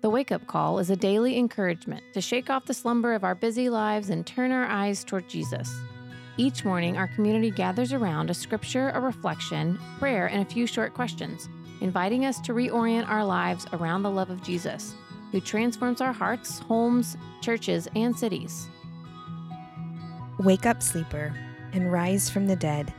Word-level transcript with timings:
The 0.00 0.08
Wake 0.08 0.32
Up 0.32 0.46
Call 0.46 0.78
is 0.78 0.88
a 0.88 0.96
daily 0.96 1.36
encouragement 1.36 2.02
to 2.14 2.22
shake 2.22 2.48
off 2.48 2.64
the 2.64 2.72
slumber 2.72 3.12
of 3.12 3.22
our 3.22 3.34
busy 3.34 3.68
lives 3.68 4.08
and 4.08 4.26
turn 4.26 4.50
our 4.50 4.64
eyes 4.64 5.04
toward 5.04 5.28
Jesus. 5.28 5.78
Each 6.38 6.64
morning, 6.64 6.96
our 6.96 7.08
community 7.08 7.50
gathers 7.50 7.92
around 7.92 8.30
a 8.30 8.34
scripture, 8.34 8.92
a 8.94 9.00
reflection, 9.00 9.78
prayer, 9.98 10.26
and 10.26 10.40
a 10.40 10.50
few 10.50 10.66
short 10.66 10.94
questions, 10.94 11.50
inviting 11.82 12.24
us 12.24 12.40
to 12.40 12.54
reorient 12.54 13.10
our 13.10 13.22
lives 13.22 13.66
around 13.74 14.02
the 14.02 14.10
love 14.10 14.30
of 14.30 14.42
Jesus, 14.42 14.94
who 15.32 15.40
transforms 15.40 16.00
our 16.00 16.14
hearts, 16.14 16.60
homes, 16.60 17.18
churches, 17.42 17.86
and 17.94 18.18
cities. 18.18 18.70
Wake 20.38 20.64
up, 20.64 20.82
sleeper, 20.82 21.34
and 21.74 21.92
rise 21.92 22.30
from 22.30 22.46
the 22.46 22.56
dead, 22.56 22.90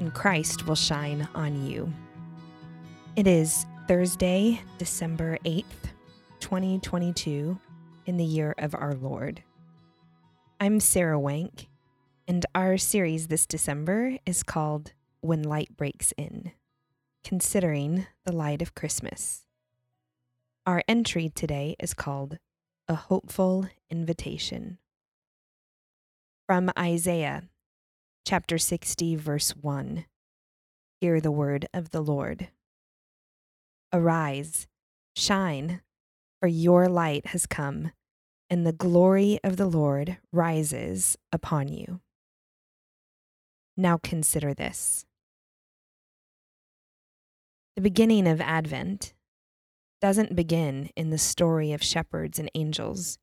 and 0.00 0.12
Christ 0.12 0.66
will 0.66 0.74
shine 0.74 1.28
on 1.36 1.64
you. 1.64 1.92
It 3.14 3.28
is 3.28 3.64
Thursday, 3.86 4.60
December 4.78 5.38
8th, 5.44 5.91
2022, 6.42 7.56
in 8.04 8.16
the 8.16 8.24
year 8.24 8.52
of 8.58 8.74
our 8.74 8.94
Lord. 8.94 9.44
I'm 10.60 10.80
Sarah 10.80 11.18
Wank, 11.18 11.68
and 12.26 12.44
our 12.52 12.76
series 12.76 13.28
this 13.28 13.46
December 13.46 14.18
is 14.26 14.42
called 14.42 14.92
When 15.20 15.44
Light 15.44 15.76
Breaks 15.76 16.12
In, 16.18 16.50
considering 17.22 18.08
the 18.24 18.32
light 18.32 18.60
of 18.60 18.74
Christmas. 18.74 19.46
Our 20.66 20.82
entry 20.88 21.28
today 21.28 21.76
is 21.78 21.94
called 21.94 22.38
A 22.88 22.96
Hopeful 22.96 23.68
Invitation. 23.88 24.78
From 26.48 26.72
Isaiah 26.76 27.44
chapter 28.26 28.58
60, 28.58 29.14
verse 29.14 29.50
1. 29.52 30.06
Hear 31.00 31.20
the 31.20 31.30
word 31.30 31.68
of 31.72 31.92
the 31.92 32.02
Lord. 32.02 32.48
Arise, 33.92 34.66
shine, 35.14 35.82
for 36.42 36.48
your 36.48 36.88
light 36.88 37.26
has 37.26 37.46
come, 37.46 37.92
and 38.50 38.66
the 38.66 38.72
glory 38.72 39.38
of 39.44 39.56
the 39.56 39.66
Lord 39.66 40.18
rises 40.32 41.16
upon 41.30 41.68
you. 41.68 42.00
Now 43.76 43.96
consider 44.02 44.52
this. 44.52 45.06
The 47.76 47.82
beginning 47.82 48.26
of 48.26 48.40
Advent 48.40 49.14
doesn't 50.00 50.34
begin 50.34 50.90
in 50.96 51.10
the 51.10 51.16
story 51.16 51.72
of 51.72 51.80
shepherds 51.80 52.40
and 52.40 52.50
angels, 52.56 53.20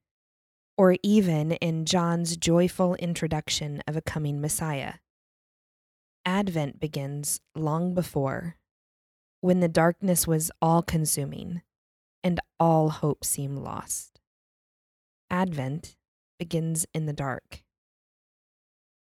or 0.77 0.95
even 1.03 1.51
in 1.51 1.83
John's 1.83 2.37
joyful 2.37 2.95
introduction 2.95 3.83
of 3.85 3.97
a 3.97 4.01
coming 4.01 4.39
Messiah. 4.39 4.93
Advent 6.25 6.79
begins 6.79 7.41
long 7.53 7.93
before 7.93 8.55
when 9.41 9.59
the 9.59 9.67
darkness 9.67 10.25
was 10.25 10.51
all 10.61 10.81
consuming 10.81 11.63
and 12.23 12.39
all 12.59 12.89
hope 12.89 13.23
seemed 13.23 13.59
lost. 13.59 14.19
Advent 15.29 15.95
begins 16.37 16.85
in 16.93 17.05
the 17.05 17.13
dark. 17.13 17.63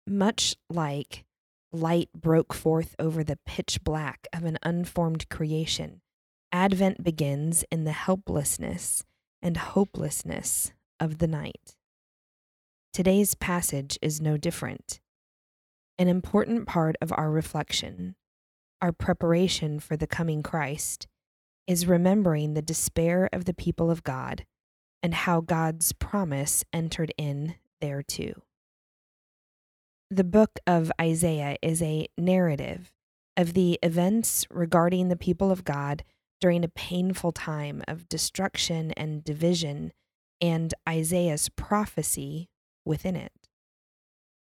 Much 0.07 0.57
like 0.69 1.25
light 1.73 2.09
broke 2.15 2.53
forth 2.53 2.95
over 2.99 3.23
the 3.23 3.39
pitch 3.47 3.83
black 3.85 4.27
of 4.33 4.45
an 4.45 4.59
unformed 4.63 5.29
creation, 5.29 6.01
Advent 6.53 7.03
begins 7.03 7.65
in 7.71 7.85
the 7.85 7.93
helplessness 7.93 9.05
and 9.41 9.57
hopelessness 9.57 10.73
of 10.99 11.19
the 11.19 11.29
night. 11.29 11.77
Today's 12.93 13.35
passage 13.35 13.99
is 14.03 14.21
no 14.21 14.37
different. 14.37 15.01
An 15.99 16.09
important 16.09 16.67
part 16.67 16.97
of 17.01 17.13
our 17.17 17.31
reflection 17.31 18.17
our 18.83 18.93
preparation 18.93 19.79
for 19.79 19.97
the 19.97 20.07
coming 20.07 20.43
Christ, 20.43 21.07
is 21.67 21.87
remembering 21.87 22.55
the 22.55 22.63
despair 22.63 23.29
of 23.33 23.45
the 23.45 23.55
people 23.55 23.91
of 23.91 24.03
God 24.03 24.45
and 25.03 25.15
how 25.15 25.41
God's 25.41 25.93
promise 25.93 26.65
entered 26.73 27.13
in 27.17 27.55
there 27.81 28.03
too. 28.03 28.43
The 30.11 30.25
book 30.25 30.59
of 30.67 30.91
Isaiah 31.01 31.57
is 31.63 31.81
a 31.81 32.09
narrative 32.19 32.93
of 33.37 33.55
the 33.55 33.79
events 33.83 34.47
regarding 34.51 35.09
the 35.09 35.17
people 35.17 35.51
of 35.51 35.65
God 35.65 36.03
during 36.41 36.65
a 36.65 36.69
painful 36.69 37.33
time 37.33 37.83
of 37.87 38.09
destruction 38.09 38.91
and 38.93 39.23
division, 39.23 39.93
and 40.41 40.73
Isaiah's 40.89 41.49
prophecy 41.51 42.49
within 42.85 43.15
it. 43.15 43.33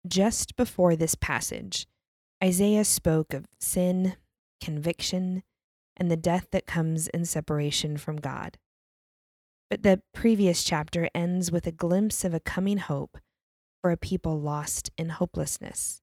Just 0.06 0.56
before 0.56 0.94
this 0.94 1.14
passage, 1.14 1.86
Isaiah 2.42 2.84
spoke 2.84 3.34
of 3.34 3.46
sin 3.58 4.16
conviction, 4.60 5.42
and 5.96 6.10
the 6.10 6.16
death 6.16 6.48
that 6.52 6.66
comes 6.66 7.08
in 7.08 7.24
separation 7.24 7.96
from 7.96 8.16
God. 8.16 8.58
But 9.70 9.82
the 9.82 10.00
previous 10.14 10.62
chapter 10.62 11.08
ends 11.14 11.50
with 11.50 11.66
a 11.66 11.72
glimpse 11.72 12.24
of 12.24 12.34
a 12.34 12.40
coming 12.40 12.78
hope 12.78 13.18
for 13.82 13.90
a 13.90 13.96
people 13.96 14.40
lost 14.40 14.90
in 14.96 15.08
hopelessness. 15.08 16.02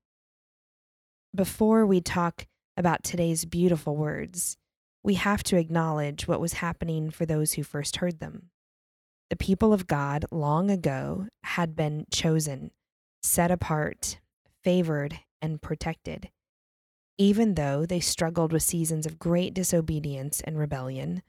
Before 1.35 1.85
we 1.85 2.01
talk 2.01 2.45
about 2.75 3.03
today's 3.03 3.45
beautiful 3.45 3.95
words, 3.95 4.57
we 5.03 5.15
have 5.15 5.43
to 5.43 5.57
acknowledge 5.57 6.27
what 6.27 6.41
was 6.41 6.53
happening 6.53 7.09
for 7.09 7.25
those 7.25 7.53
who 7.53 7.63
first 7.63 7.97
heard 7.97 8.19
them. 8.19 8.49
The 9.29 9.35
people 9.35 9.73
of 9.73 9.87
God 9.87 10.25
long 10.31 10.69
ago 10.69 11.27
had 11.43 11.75
been 11.75 12.05
chosen, 12.11 12.71
set 13.21 13.51
apart, 13.51 14.19
favored, 14.63 15.19
and 15.41 15.61
protected. 15.61 16.29
Even 17.17 17.53
though 17.53 17.85
they 17.85 17.99
struggled 17.99 18.51
with 18.51 18.63
seasons 18.63 19.05
of 19.05 19.19
great 19.19 19.53
disobedience 19.53 20.41
and 20.41 20.57
rebellion, 20.57 21.21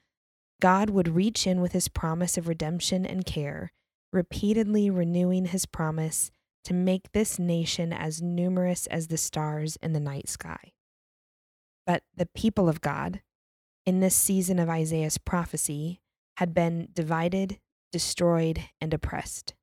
God 0.60 0.90
would 0.90 1.14
reach 1.14 1.46
in 1.46 1.60
with 1.60 1.72
his 1.72 1.88
promise 1.88 2.38
of 2.38 2.48
redemption 2.48 3.04
and 3.04 3.26
care, 3.26 3.72
repeatedly 4.12 4.88
renewing 4.88 5.46
his 5.46 5.66
promise 5.66 6.30
to 6.64 6.72
make 6.72 7.12
this 7.12 7.38
nation 7.38 7.92
as 7.92 8.22
numerous 8.22 8.86
as 8.86 9.08
the 9.08 9.18
stars 9.18 9.76
in 9.82 9.92
the 9.92 10.00
night 10.00 10.28
sky. 10.28 10.72
But 11.86 12.02
the 12.16 12.28
people 12.34 12.68
of 12.68 12.80
God, 12.80 13.20
in 13.84 14.00
this 14.00 14.16
season 14.16 14.58
of 14.58 14.70
Isaiah's 14.70 15.18
prophecy, 15.18 16.00
had 16.38 16.54
been 16.54 16.88
divided, 16.94 17.58
destroyed, 17.92 18.60
and 18.80 18.94
oppressed. 18.94 19.54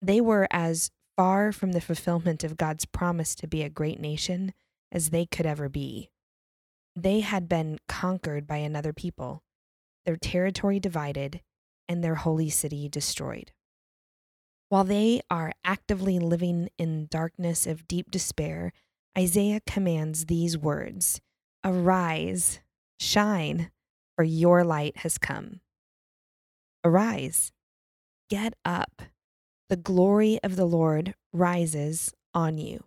They 0.00 0.22
were 0.22 0.48
as 0.50 0.90
far 1.16 1.52
from 1.52 1.72
the 1.72 1.80
fulfillment 1.82 2.42
of 2.44 2.56
God's 2.56 2.86
promise 2.86 3.34
to 3.34 3.46
be 3.46 3.62
a 3.62 3.68
great 3.68 4.00
nation 4.00 4.54
as 4.92 5.10
they 5.10 5.26
could 5.26 5.46
ever 5.46 5.68
be. 5.68 6.10
They 6.96 7.20
had 7.20 7.48
been 7.48 7.78
conquered 7.88 8.46
by 8.46 8.56
another 8.56 8.92
people, 8.92 9.42
their 10.04 10.16
territory 10.16 10.80
divided, 10.80 11.40
and 11.88 12.02
their 12.02 12.16
holy 12.16 12.50
city 12.50 12.88
destroyed. 12.88 13.52
While 14.68 14.84
they 14.84 15.22
are 15.30 15.52
actively 15.64 16.18
living 16.18 16.68
in 16.76 17.08
darkness 17.10 17.66
of 17.66 17.88
deep 17.88 18.10
despair, 18.10 18.72
Isaiah 19.16 19.60
commands 19.66 20.26
these 20.26 20.58
words 20.58 21.20
Arise, 21.64 22.60
shine, 23.00 23.70
for 24.16 24.24
your 24.24 24.64
light 24.64 24.98
has 24.98 25.18
come. 25.18 25.60
Arise, 26.84 27.52
get 28.28 28.54
up. 28.64 29.02
The 29.68 29.76
glory 29.76 30.38
of 30.42 30.56
the 30.56 30.66
Lord 30.66 31.14
rises 31.32 32.12
on 32.34 32.58
you. 32.58 32.84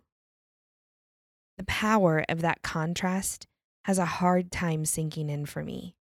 The 1.58 1.64
power 1.64 2.24
of 2.28 2.40
that 2.40 2.62
contrast 2.62 3.46
has 3.84 3.98
a 3.98 4.04
hard 4.04 4.50
time 4.50 4.84
sinking 4.84 5.28
in 5.28 5.46
for 5.46 5.62
me. 5.62 5.94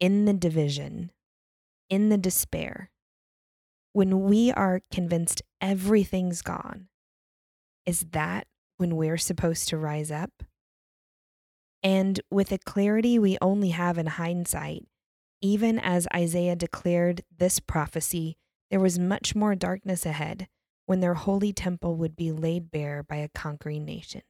In 0.00 0.24
the 0.24 0.32
division, 0.32 1.10
in 1.90 2.08
the 2.08 2.18
despair, 2.18 2.90
when 3.92 4.22
we 4.22 4.52
are 4.52 4.80
convinced 4.92 5.42
everything's 5.60 6.42
gone, 6.42 6.88
is 7.84 8.06
that 8.12 8.46
when 8.76 8.96
we're 8.96 9.18
supposed 9.18 9.68
to 9.68 9.76
rise 9.76 10.10
up? 10.10 10.42
And 11.82 12.20
with 12.30 12.52
a 12.52 12.58
clarity 12.58 13.18
we 13.18 13.38
only 13.40 13.70
have 13.70 13.98
in 13.98 14.06
hindsight, 14.06 14.86
even 15.40 15.78
as 15.78 16.08
Isaiah 16.14 16.56
declared 16.56 17.22
this 17.36 17.60
prophecy, 17.60 18.36
there 18.70 18.80
was 18.80 18.98
much 18.98 19.34
more 19.34 19.54
darkness 19.54 20.04
ahead 20.04 20.48
when 20.86 21.00
their 21.00 21.14
holy 21.14 21.52
temple 21.52 21.96
would 21.96 22.16
be 22.16 22.32
laid 22.32 22.70
bare 22.70 23.02
by 23.02 23.16
a 23.16 23.28
conquering 23.28 23.84
nation 23.84 24.22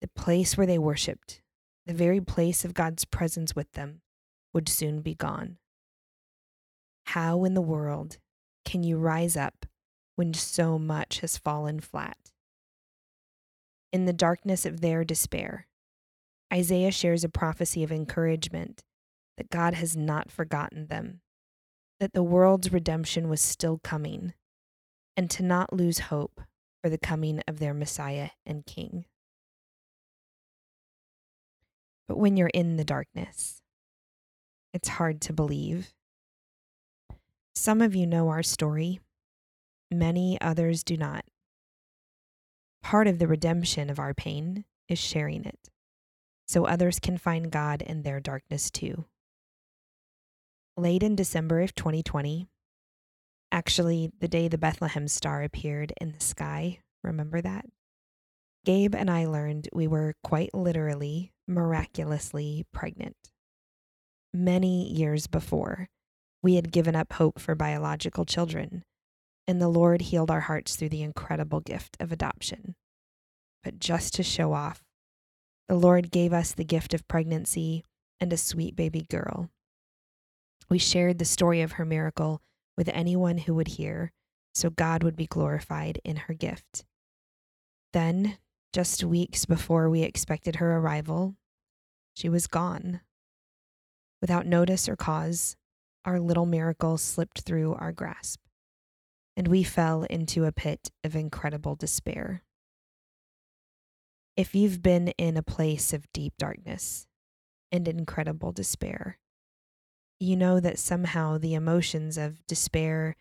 the 0.00 0.08
place 0.08 0.56
where 0.56 0.66
they 0.66 0.78
worshiped, 0.78 1.40
the 1.86 1.94
very 1.94 2.20
place 2.20 2.64
of 2.64 2.74
God's 2.74 3.04
presence 3.04 3.54
with 3.54 3.72
them, 3.72 4.00
would 4.52 4.68
soon 4.68 5.00
be 5.00 5.14
gone. 5.14 5.58
How 7.06 7.44
in 7.44 7.54
the 7.54 7.60
world 7.60 8.18
can 8.64 8.82
you 8.82 8.98
rise 8.98 9.36
up 9.36 9.66
when 10.16 10.34
so 10.34 10.78
much 10.78 11.20
has 11.20 11.38
fallen 11.38 11.80
flat? 11.80 12.16
In 13.92 14.04
the 14.04 14.12
darkness 14.12 14.64
of 14.64 14.80
their 14.80 15.04
despair, 15.04 15.66
Isaiah 16.52 16.92
shares 16.92 17.24
a 17.24 17.28
prophecy 17.28 17.82
of 17.82 17.92
encouragement 17.92 18.82
that 19.36 19.50
God 19.50 19.74
has 19.74 19.96
not 19.96 20.30
forgotten 20.30 20.86
them, 20.86 21.20
that 21.98 22.12
the 22.12 22.22
world's 22.22 22.72
redemption 22.72 23.28
was 23.28 23.40
still 23.40 23.80
coming, 23.82 24.34
and 25.16 25.30
to 25.30 25.42
not 25.42 25.72
lose 25.72 25.98
hope 25.98 26.40
for 26.82 26.88
the 26.88 26.98
coming 26.98 27.40
of 27.46 27.58
their 27.58 27.74
Messiah 27.74 28.30
and 28.46 28.66
King. 28.66 29.06
But 32.10 32.18
when 32.18 32.36
you're 32.36 32.48
in 32.48 32.74
the 32.74 32.84
darkness, 32.84 33.62
it's 34.74 34.88
hard 34.88 35.20
to 35.22 35.32
believe 35.32 35.94
Some 37.54 37.80
of 37.80 37.94
you 37.94 38.04
know 38.04 38.30
our 38.30 38.42
story, 38.42 38.98
many 39.92 40.36
others 40.40 40.82
do 40.82 40.96
not. 40.96 41.24
Part 42.82 43.06
of 43.06 43.20
the 43.20 43.28
redemption 43.28 43.90
of 43.90 44.00
our 44.00 44.12
pain 44.12 44.64
is 44.88 44.98
sharing 44.98 45.44
it, 45.44 45.70
so 46.48 46.66
others 46.66 46.98
can 46.98 47.16
find 47.16 47.52
God 47.52 47.80
in 47.80 48.02
their 48.02 48.18
darkness 48.18 48.72
too. 48.72 49.04
Late 50.76 51.04
in 51.04 51.14
December 51.14 51.60
of 51.60 51.76
2020, 51.76 52.48
actually 53.52 54.10
the 54.18 54.28
day 54.28 54.48
the 54.48 54.58
Bethlehem 54.58 55.06
star 55.06 55.44
appeared 55.44 55.92
in 56.00 56.10
the 56.12 56.20
sky, 56.20 56.80
remember 57.04 57.40
that? 57.40 57.66
Gabe 58.64 58.94
and 58.94 59.10
I 59.10 59.24
learned 59.26 59.68
we 59.72 59.86
were 59.86 60.14
quite 60.22 60.54
literally, 60.54 61.32
miraculously 61.48 62.66
pregnant. 62.72 63.16
Many 64.34 64.92
years 64.92 65.26
before, 65.26 65.88
we 66.42 66.56
had 66.56 66.70
given 66.70 66.94
up 66.94 67.14
hope 67.14 67.40
for 67.40 67.54
biological 67.54 68.24
children, 68.24 68.84
and 69.48 69.60
the 69.60 69.68
Lord 69.68 70.02
healed 70.02 70.30
our 70.30 70.40
hearts 70.40 70.76
through 70.76 70.90
the 70.90 71.02
incredible 71.02 71.60
gift 71.60 71.96
of 72.00 72.12
adoption. 72.12 72.74
But 73.64 73.78
just 73.78 74.14
to 74.14 74.22
show 74.22 74.52
off, 74.52 74.82
the 75.68 75.74
Lord 75.74 76.10
gave 76.10 76.32
us 76.32 76.52
the 76.52 76.64
gift 76.64 76.92
of 76.94 77.08
pregnancy 77.08 77.84
and 78.20 78.32
a 78.32 78.36
sweet 78.36 78.76
baby 78.76 79.06
girl. 79.08 79.50
We 80.68 80.78
shared 80.78 81.18
the 81.18 81.24
story 81.24 81.62
of 81.62 81.72
her 81.72 81.84
miracle 81.84 82.42
with 82.76 82.88
anyone 82.90 83.38
who 83.38 83.54
would 83.54 83.68
hear, 83.68 84.12
so 84.54 84.70
God 84.70 85.02
would 85.02 85.16
be 85.16 85.26
glorified 85.26 86.00
in 86.04 86.16
her 86.16 86.34
gift. 86.34 86.84
Then, 87.92 88.38
just 88.72 89.02
weeks 89.02 89.46
before 89.46 89.90
we 89.90 90.02
expected 90.02 90.56
her 90.56 90.76
arrival, 90.76 91.34
she 92.14 92.28
was 92.28 92.46
gone. 92.46 93.00
Without 94.20 94.46
notice 94.46 94.88
or 94.88 94.96
cause, 94.96 95.56
our 96.04 96.20
little 96.20 96.46
miracle 96.46 96.98
slipped 96.98 97.40
through 97.40 97.74
our 97.74 97.92
grasp, 97.92 98.40
and 99.36 99.48
we 99.48 99.62
fell 99.62 100.04
into 100.04 100.44
a 100.44 100.52
pit 100.52 100.90
of 101.04 101.16
incredible 101.16 101.74
despair. 101.74 102.42
If 104.36 104.54
you've 104.54 104.82
been 104.82 105.08
in 105.18 105.36
a 105.36 105.42
place 105.42 105.92
of 105.92 106.10
deep 106.12 106.34
darkness 106.38 107.06
and 107.72 107.86
incredible 107.86 108.52
despair, 108.52 109.18
you 110.18 110.36
know 110.36 110.60
that 110.60 110.78
somehow 110.78 111.38
the 111.38 111.54
emotions 111.54 112.16
of 112.16 112.46
despair, 112.46 113.16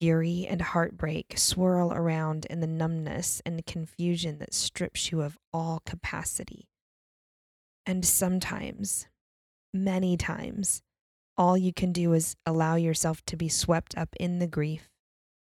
fury, 0.00 0.46
and 0.48 0.62
heartbreak 0.62 1.34
swirl 1.36 1.92
around 1.92 2.46
in 2.46 2.60
the 2.60 2.66
numbness 2.66 3.42
and 3.44 3.64
confusion 3.66 4.38
that 4.38 4.54
strips 4.54 5.12
you 5.12 5.20
of 5.20 5.36
all 5.52 5.82
capacity. 5.84 6.68
And 7.84 8.04
sometimes, 8.04 9.06
many 9.74 10.16
times, 10.16 10.82
all 11.36 11.56
you 11.56 11.72
can 11.72 11.92
do 11.92 12.12
is 12.12 12.36
allow 12.46 12.76
yourself 12.76 13.22
to 13.26 13.36
be 13.36 13.48
swept 13.48 13.96
up 13.96 14.10
in 14.18 14.38
the 14.38 14.46
grief 14.46 14.90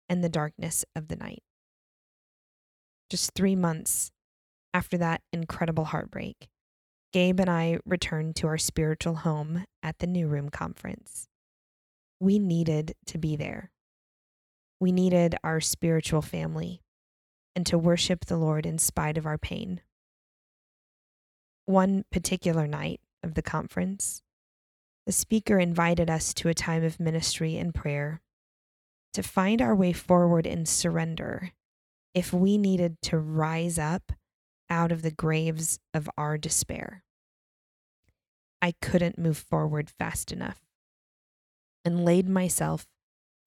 and 0.07 0.23
the 0.23 0.29
darkness 0.29 0.85
of 0.95 1.07
the 1.07 1.15
night. 1.15 1.43
Just 3.09 3.33
three 3.33 3.55
months 3.55 4.11
after 4.73 4.97
that 4.97 5.21
incredible 5.31 5.85
heartbreak, 5.85 6.47
Gabe 7.13 7.39
and 7.39 7.49
I 7.49 7.79
returned 7.85 8.35
to 8.37 8.47
our 8.47 8.57
spiritual 8.57 9.15
home 9.15 9.65
at 9.81 9.99
the 9.99 10.07
New 10.07 10.27
Room 10.27 10.49
Conference. 10.49 11.27
We 12.19 12.39
needed 12.39 12.95
to 13.07 13.17
be 13.17 13.35
there. 13.35 13.71
We 14.85 14.91
needed 14.91 15.35
our 15.43 15.61
spiritual 15.61 16.21
family 16.21 16.83
and 17.55 17.65
to 17.65 17.75
worship 17.75 18.25
the 18.25 18.37
Lord 18.37 18.67
in 18.67 18.77
spite 18.77 19.17
of 19.17 19.25
our 19.25 19.39
pain. 19.39 19.81
One 21.65 22.05
particular 22.11 22.67
night 22.67 23.01
of 23.23 23.33
the 23.33 23.41
conference, 23.41 24.21
the 25.07 25.11
speaker 25.11 25.57
invited 25.57 26.07
us 26.07 26.35
to 26.35 26.49
a 26.49 26.53
time 26.53 26.83
of 26.83 26.99
ministry 26.99 27.57
and 27.57 27.73
prayer 27.73 28.21
to 29.13 29.23
find 29.23 29.59
our 29.59 29.73
way 29.73 29.91
forward 29.91 30.45
in 30.45 30.67
surrender 30.67 31.49
if 32.13 32.31
we 32.31 32.55
needed 32.55 33.01
to 33.05 33.17
rise 33.17 33.79
up 33.79 34.11
out 34.69 34.91
of 34.91 35.01
the 35.01 35.09
graves 35.09 35.79
of 35.95 36.07
our 36.15 36.37
despair. 36.37 37.03
I 38.61 38.75
couldn't 38.83 39.17
move 39.17 39.39
forward 39.39 39.89
fast 39.89 40.31
enough 40.31 40.59
and 41.83 42.05
laid 42.05 42.29
myself 42.29 42.85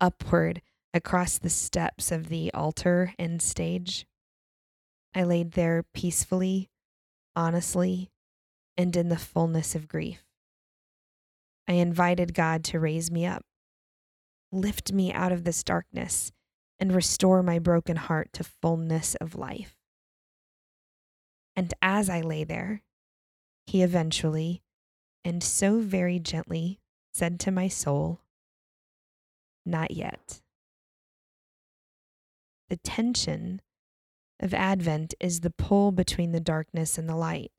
upward 0.01 0.63
across 0.95 1.39
the 1.39 1.51
steps 1.51 2.11
of 2.11 2.29
the 2.29 2.53
altar 2.53 3.15
and 3.19 3.41
stage. 3.43 4.07
I 5.15 5.23
laid 5.23 5.53
there 5.53 5.85
peacefully, 5.95 6.71
honestly, 7.37 8.11
and 8.77 8.95
in 8.97 9.09
the 9.09 9.17
fullness 9.17 9.75
of 9.75 9.89
grief. 9.89 10.25
I 11.67 11.75
invited 11.75 12.35
God 12.35 12.65
to 12.65 12.81
raise 12.81 13.11
me 13.11 13.27
up, 13.27 13.45
lift 14.51 14.93
me 14.93 15.13
out 15.13 15.33
of 15.33 15.45
this 15.45 15.63
darkness, 15.63 16.33
and 16.79 16.95
restore 16.95 17.43
my 17.43 17.59
broken 17.59 17.97
heart 17.97 18.33
to 18.35 18.45
fullness 18.45 19.15
of 19.17 19.35
life. 19.35 19.75
And 21.55 21.75
as 21.83 22.09
I 22.09 22.21
lay 22.21 22.45
there, 22.45 22.83
he 23.67 23.83
eventually, 23.83 24.63
and 25.25 25.43
so 25.43 25.81
very 25.81 26.19
gently, 26.19 26.81
said 27.13 27.41
to 27.41 27.51
my 27.51 27.69
soul, 27.69 28.21
Not 29.67 29.91
yet. 29.91 30.41
The 32.69 32.77
tension 32.77 33.63
of 34.41 34.53
Advent 34.53 35.15
is 35.21 35.41
the 35.41 35.51
pull 35.51 35.91
between 35.91 36.33
the 36.33 36.41
darkness 36.41 36.99
and 36.99 37.09
the 37.09 37.17
light. 37.17 37.51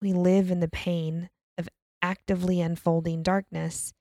We 0.00 0.12
live 0.12 0.50
in 0.50 0.60
the 0.60 0.68
pain 0.68 1.30
of 1.58 1.68
actively 2.00 2.60
unfolding 2.60 3.22
darkness, 3.22 3.92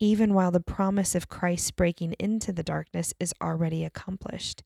even 0.00 0.34
while 0.34 0.50
the 0.50 0.60
promise 0.60 1.14
of 1.14 1.28
Christ 1.28 1.76
breaking 1.76 2.14
into 2.14 2.52
the 2.52 2.62
darkness 2.62 3.14
is 3.20 3.34
already 3.42 3.84
accomplished. 3.84 4.62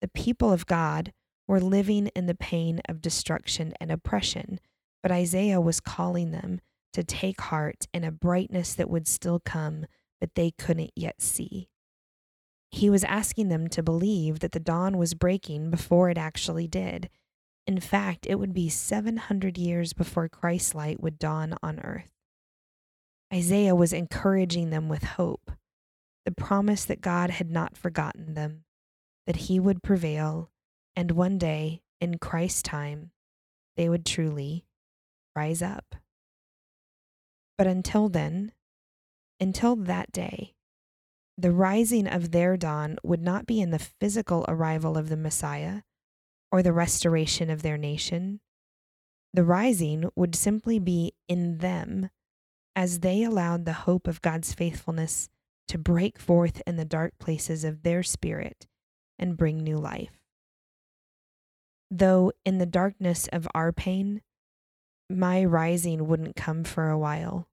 The 0.00 0.08
people 0.08 0.52
of 0.52 0.66
God 0.66 1.12
were 1.46 1.60
living 1.60 2.06
in 2.08 2.26
the 2.26 2.34
pain 2.34 2.80
of 2.88 3.02
destruction 3.02 3.74
and 3.80 3.90
oppression, 3.90 4.60
but 5.02 5.12
Isaiah 5.12 5.60
was 5.60 5.80
calling 5.80 6.30
them 6.30 6.60
to 6.92 7.02
take 7.02 7.40
heart 7.40 7.86
in 7.92 8.04
a 8.04 8.12
brightness 8.12 8.74
that 8.74 8.88
would 8.88 9.08
still 9.08 9.40
come, 9.40 9.86
but 10.20 10.34
they 10.34 10.52
couldn't 10.52 10.92
yet 10.94 11.20
see. 11.20 11.68
He 12.70 12.90
was 12.90 13.04
asking 13.04 13.48
them 13.48 13.68
to 13.68 13.82
believe 13.82 14.40
that 14.40 14.52
the 14.52 14.60
dawn 14.60 14.98
was 14.98 15.14
breaking 15.14 15.70
before 15.70 16.10
it 16.10 16.18
actually 16.18 16.66
did, 16.66 17.08
in 17.68 17.80
fact, 17.80 18.26
it 18.26 18.36
would 18.36 18.54
be 18.54 18.70
700 18.70 19.58
years 19.58 19.92
before 19.92 20.26
Christ's 20.26 20.74
light 20.74 21.02
would 21.02 21.18
dawn 21.18 21.54
on 21.62 21.78
earth. 21.80 22.10
Isaiah 23.30 23.74
was 23.74 23.92
encouraging 23.92 24.70
them 24.70 24.88
with 24.88 25.02
hope, 25.02 25.50
the 26.24 26.32
promise 26.32 26.86
that 26.86 27.02
God 27.02 27.28
had 27.28 27.50
not 27.50 27.76
forgotten 27.76 28.32
them, 28.32 28.64
that 29.26 29.36
he 29.36 29.60
would 29.60 29.82
prevail, 29.82 30.50
and 30.96 31.10
one 31.10 31.36
day, 31.36 31.82
in 32.00 32.16
Christ's 32.16 32.62
time, 32.62 33.10
they 33.76 33.90
would 33.90 34.06
truly 34.06 34.64
rise 35.36 35.60
up. 35.60 35.94
But 37.58 37.66
until 37.66 38.08
then, 38.08 38.52
until 39.38 39.76
that 39.76 40.10
day, 40.10 40.54
the 41.38 41.52
rising 41.52 42.08
of 42.08 42.32
their 42.32 42.56
dawn 42.56 42.98
would 43.04 43.22
not 43.22 43.46
be 43.46 43.60
in 43.60 43.70
the 43.70 43.78
physical 43.78 44.44
arrival 44.48 44.98
of 44.98 45.08
the 45.08 45.16
Messiah 45.16 45.82
or 46.50 46.64
the 46.64 46.72
restoration 46.72 47.48
of 47.48 47.62
their 47.62 47.78
nation. 47.78 48.40
The 49.32 49.44
rising 49.44 50.10
would 50.16 50.34
simply 50.34 50.80
be 50.80 51.12
in 51.28 51.58
them 51.58 52.10
as 52.74 53.00
they 53.00 53.22
allowed 53.22 53.64
the 53.64 53.72
hope 53.72 54.08
of 54.08 54.20
God's 54.20 54.52
faithfulness 54.52 55.28
to 55.68 55.78
break 55.78 56.18
forth 56.18 56.60
in 56.66 56.76
the 56.76 56.84
dark 56.84 57.12
places 57.20 57.62
of 57.62 57.82
their 57.82 58.02
spirit 58.02 58.66
and 59.16 59.36
bring 59.36 59.58
new 59.58 59.76
life. 59.76 60.18
Though 61.88 62.32
in 62.44 62.58
the 62.58 62.66
darkness 62.66 63.28
of 63.32 63.46
our 63.54 63.70
pain, 63.72 64.22
my 65.08 65.44
rising 65.44 66.08
wouldn't 66.08 66.36
come 66.36 66.64
for 66.64 66.90
a 66.90 66.98
while. 66.98 67.48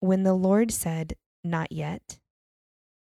When 0.00 0.24
the 0.24 0.34
Lord 0.34 0.72
said, 0.72 1.14
Not 1.44 1.70
yet, 1.70 2.18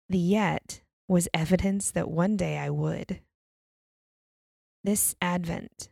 the 0.09 0.17
yet 0.17 0.81
was 1.07 1.27
evidence 1.33 1.91
that 1.91 2.09
one 2.09 2.37
day 2.37 2.57
I 2.57 2.69
would. 2.69 3.21
This 4.83 5.15
Advent, 5.21 5.89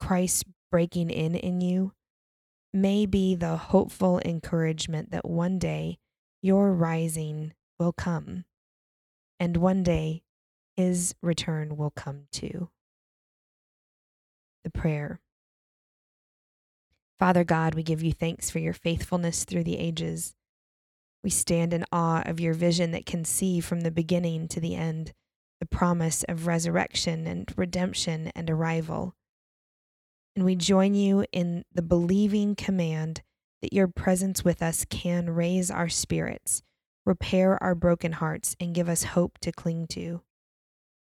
Christ 0.00 0.44
breaking 0.70 1.10
in 1.10 1.34
in 1.34 1.60
you, 1.60 1.92
may 2.72 3.06
be 3.06 3.34
the 3.34 3.56
hopeful 3.56 4.20
encouragement 4.24 5.10
that 5.10 5.28
one 5.28 5.58
day 5.58 5.98
your 6.42 6.72
rising 6.72 7.52
will 7.78 7.92
come, 7.92 8.44
and 9.40 9.56
one 9.56 9.82
day 9.82 10.22
his 10.76 11.14
return 11.22 11.76
will 11.76 11.90
come 11.90 12.24
too. 12.30 12.68
The 14.64 14.70
prayer. 14.70 15.20
Father 17.18 17.44
God, 17.44 17.74
we 17.74 17.82
give 17.82 18.02
you 18.02 18.12
thanks 18.12 18.50
for 18.50 18.58
your 18.58 18.74
faithfulness 18.74 19.44
through 19.44 19.64
the 19.64 19.78
ages. 19.78 20.34
We 21.26 21.30
stand 21.30 21.74
in 21.74 21.84
awe 21.90 22.22
of 22.24 22.38
your 22.38 22.54
vision 22.54 22.92
that 22.92 23.04
can 23.04 23.24
see 23.24 23.58
from 23.58 23.80
the 23.80 23.90
beginning 23.90 24.46
to 24.46 24.60
the 24.60 24.76
end 24.76 25.12
the 25.58 25.66
promise 25.66 26.22
of 26.28 26.46
resurrection 26.46 27.26
and 27.26 27.52
redemption 27.56 28.30
and 28.36 28.48
arrival. 28.48 29.16
And 30.36 30.44
we 30.44 30.54
join 30.54 30.94
you 30.94 31.24
in 31.32 31.64
the 31.74 31.82
believing 31.82 32.54
command 32.54 33.22
that 33.60 33.72
your 33.72 33.88
presence 33.88 34.44
with 34.44 34.62
us 34.62 34.86
can 34.88 35.30
raise 35.30 35.68
our 35.68 35.88
spirits, 35.88 36.62
repair 37.04 37.60
our 37.60 37.74
broken 37.74 38.12
hearts, 38.12 38.54
and 38.60 38.72
give 38.72 38.88
us 38.88 39.02
hope 39.02 39.38
to 39.40 39.50
cling 39.50 39.88
to. 39.88 40.20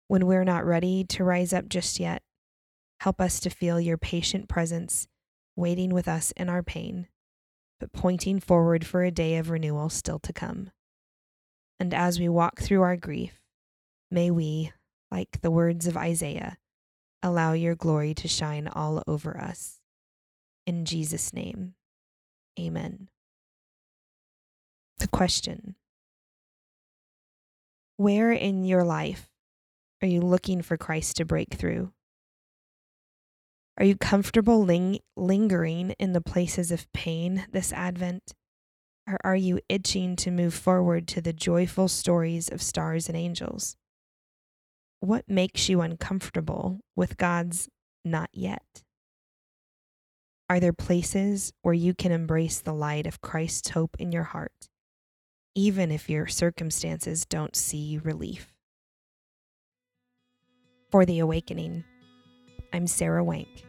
When 0.07 0.25
we're 0.25 0.43
not 0.43 0.65
ready 0.65 1.03
to 1.03 1.23
rise 1.23 1.53
up 1.53 1.69
just 1.69 1.99
yet, 1.99 2.23
help 3.01 3.21
us 3.21 3.39
to 3.41 3.51
feel 3.51 3.79
your 3.79 3.99
patient 3.99 4.49
presence 4.49 5.07
waiting 5.55 5.93
with 5.93 6.07
us 6.07 6.31
in 6.31 6.49
our 6.49 6.63
pain, 6.63 7.09
but 7.79 7.93
pointing 7.93 8.39
forward 8.39 8.85
for 8.85 9.03
a 9.03 9.11
day 9.11 9.37
of 9.37 9.49
renewal 9.49 9.89
still 9.89 10.19
to 10.19 10.33
come. 10.33 10.71
And 11.79 11.93
as 11.93 12.19
we 12.19 12.27
walk 12.27 12.59
through 12.59 12.81
our 12.81 12.97
grief, 12.97 13.39
may 14.11 14.29
we, 14.29 14.73
like 15.11 15.41
the 15.41 15.51
words 15.51 15.87
of 15.87 15.95
Isaiah, 15.95 16.57
allow 17.23 17.53
your 17.53 17.75
glory 17.75 18.13
to 18.15 18.27
shine 18.27 18.67
all 18.67 19.03
over 19.07 19.37
us. 19.37 19.79
In 20.65 20.85
Jesus' 20.85 21.33
name, 21.33 21.75
amen. 22.59 23.09
The 24.99 25.07
question 25.07 25.75
Where 27.95 28.31
in 28.31 28.65
your 28.65 28.83
life 28.83 29.29
are 30.01 30.07
you 30.07 30.21
looking 30.21 30.61
for 30.61 30.77
Christ 30.77 31.17
to 31.17 31.25
break 31.25 31.53
through? 31.53 31.91
Are 33.79 33.85
you 33.85 33.95
comfortable 33.95 34.61
ling- 34.61 34.99
lingering 35.15 35.91
in 35.91 36.11
the 36.11 36.19
places 36.19 36.69
of 36.69 36.91
pain 36.91 37.45
this 37.53 37.71
Advent? 37.71 38.33
Or 39.07 39.17
are 39.23 39.37
you 39.37 39.61
itching 39.69 40.17
to 40.17 40.31
move 40.31 40.53
forward 40.53 41.07
to 41.07 41.21
the 41.21 41.31
joyful 41.31 41.87
stories 41.87 42.49
of 42.49 42.61
stars 42.61 43.07
and 43.07 43.17
angels? 43.17 43.77
What 44.99 45.29
makes 45.29 45.69
you 45.69 45.79
uncomfortable 45.79 46.81
with 46.97 47.15
God's 47.15 47.69
not 48.03 48.29
yet? 48.33 48.83
Are 50.49 50.59
there 50.59 50.73
places 50.73 51.53
where 51.61 51.73
you 51.73 51.93
can 51.93 52.11
embrace 52.11 52.59
the 52.59 52.73
light 52.73 53.07
of 53.07 53.21
Christ's 53.21 53.69
hope 53.69 53.95
in 53.97 54.11
your 54.11 54.23
heart, 54.23 54.67
even 55.55 55.89
if 55.89 56.09
your 56.09 56.27
circumstances 56.27 57.25
don't 57.25 57.55
see 57.55 57.97
relief? 58.03 58.53
For 60.91 61.05
the 61.05 61.19
Awakening, 61.19 61.85
I'm 62.73 62.85
Sarah 62.85 63.23
Wank. 63.23 63.68